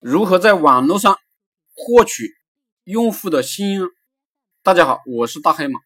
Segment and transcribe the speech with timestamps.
[0.00, 1.18] 如何在网络上
[1.74, 2.34] 获取
[2.84, 3.90] 用户的信任？
[4.62, 5.78] 大家好，我是大黑马。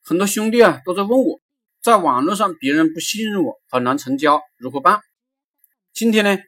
[0.00, 1.38] 很多兄弟啊都在问我，
[1.82, 5.02] 在网络上别人不信任我，很难成交，如何办？
[5.92, 6.38] 今天呢，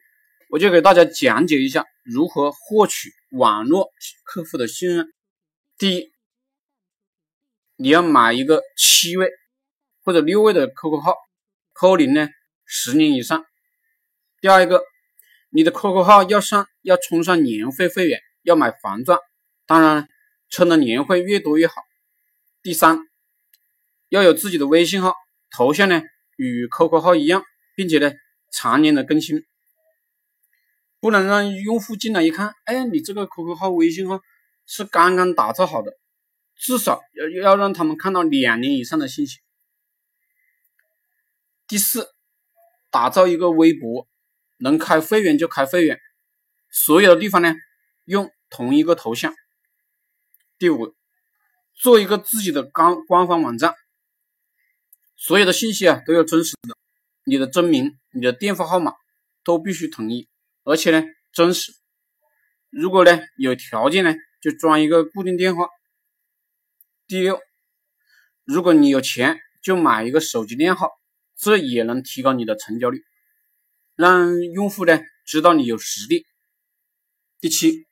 [0.49, 3.91] 我就给大家讲解一下如何获取网络
[4.23, 5.13] 客户的信任。
[5.77, 6.11] 第一，
[7.75, 9.29] 你要买一个七位
[10.03, 11.13] 或者六位的 QQ 号，
[11.73, 12.27] 扣零呢
[12.65, 13.45] 十年以上。
[14.41, 14.81] 第二一个。
[15.55, 19.17] 你的 QQ 号要上要充上年会会员，要买黄钻，
[19.65, 20.09] 当然
[20.49, 21.81] 充的年会越多越好。
[22.61, 22.99] 第三，
[24.09, 25.13] 要有自己的微信号，
[25.49, 26.01] 头像呢
[26.35, 28.11] 与 QQ 号一样，并且呢
[28.51, 29.45] 常年的更新，
[30.99, 34.19] 不能让用户进来一看，哎，你这个 QQ 号、微信号
[34.65, 35.93] 是刚刚打造好的，
[36.57, 39.39] 至少要要让他们看到两年以上的信息。
[41.65, 42.09] 第四，
[42.91, 44.05] 打造一个微博。
[44.57, 45.99] 能开会员就开会员，
[46.69, 47.53] 所有的地方呢
[48.05, 49.33] 用同一个头像。
[50.57, 50.95] 第五，
[51.73, 53.75] 做一个自己的官官方网站，
[55.17, 56.77] 所有的信息啊都要真实的，
[57.25, 58.93] 你的真名、你的电话号码
[59.43, 60.29] 都必须统一，
[60.63, 61.03] 而且呢
[61.33, 61.73] 真实。
[62.69, 65.67] 如果呢有条件呢，就装一个固定电话。
[67.07, 67.39] 第六，
[68.45, 70.89] 如果你有钱，就买一个手机靓号，
[71.37, 73.03] 这也能提高你的成交率。
[73.95, 76.25] 让用户呢知道你有实力。
[77.39, 77.87] 第七，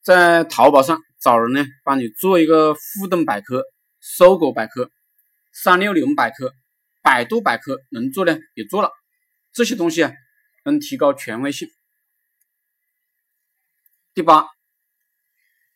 [0.00, 3.64] 在淘宝上找人呢帮你做一个互动百科、
[4.00, 4.90] 搜狗百科、
[5.52, 6.54] 三六零百科、
[7.02, 8.90] 百度百科，能做呢也做了。
[9.52, 10.12] 这些东西啊
[10.64, 11.68] 能提高权威性。
[14.14, 14.46] 第八，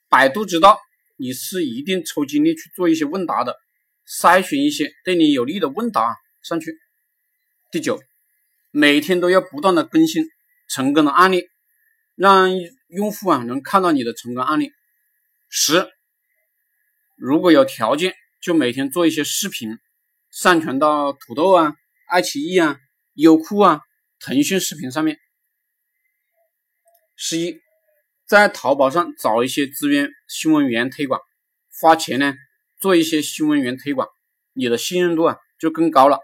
[0.09, 0.79] 百度知道
[1.17, 3.57] 你是一定抽精力去做一些问答的，
[4.07, 6.79] 筛选一些对你有利的问答上去。
[7.73, 8.01] 第九。
[8.75, 10.25] 每天都要不断的更新
[10.67, 11.45] 成功的案例，
[12.15, 12.51] 让
[12.89, 14.73] 用户啊能看到你的成功案例。
[15.51, 15.91] 十，
[17.17, 19.79] 如果有条件，就每天做一些视频，
[20.31, 21.75] 上传到土豆啊、
[22.09, 22.79] 爱奇艺啊、
[23.13, 23.83] 优酷啊、
[24.19, 25.19] 腾讯视频上面。
[27.15, 27.61] 十一，
[28.27, 31.21] 在淘宝上找一些资源新闻源推广，
[31.79, 32.35] 花钱呢
[32.81, 34.09] 做一些新闻源推广，
[34.55, 36.21] 你的信任度啊就更高了。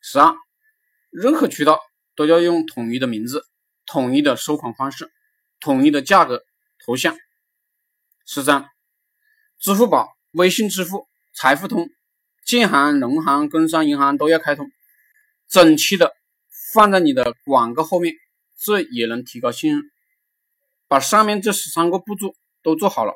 [0.00, 0.43] 十二。
[1.14, 1.78] 任何渠道
[2.16, 3.44] 都要用统一的名字、
[3.86, 5.12] 统一的收款方式、
[5.60, 6.42] 统一的价格、
[6.84, 7.16] 头像。
[8.26, 8.68] 十三，
[9.60, 11.88] 支付宝、微信支付、财付通、
[12.44, 14.68] 建行、农行、工商银行都要开通，
[15.46, 16.12] 整齐的
[16.72, 18.12] 放在你的广告后面，
[18.58, 19.82] 这也能提高信任。
[20.88, 23.14] 把上面这十三个步骤都做好了，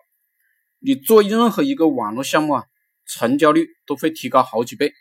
[0.78, 2.64] 你做任何一个网络项目啊，
[3.06, 4.92] 成交率都会提高好几倍。